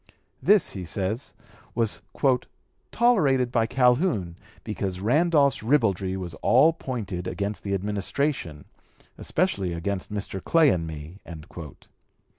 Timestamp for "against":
7.27-7.61, 9.73-10.11